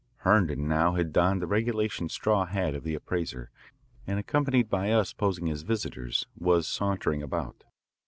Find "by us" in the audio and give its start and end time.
4.67-5.13